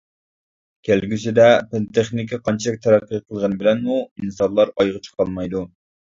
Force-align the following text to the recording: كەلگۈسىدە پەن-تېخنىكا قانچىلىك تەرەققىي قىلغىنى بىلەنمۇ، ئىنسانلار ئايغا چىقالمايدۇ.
كەلگۈسىدە 0.87 1.43
پەن-تېخنىكا 1.73 2.39
قانچىلىك 2.47 2.81
تەرەققىي 2.85 3.21
قىلغىنى 3.25 3.59
بىلەنمۇ، 3.59 3.99
ئىنسانلار 4.23 4.73
ئايغا 4.79 5.03
چىقالمايدۇ. 5.09 5.63